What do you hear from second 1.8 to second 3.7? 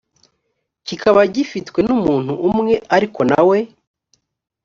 n umuntu umwe ari na we